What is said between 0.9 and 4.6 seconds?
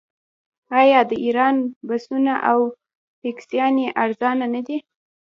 د ایران بسونه او ټکسیانې ارزانه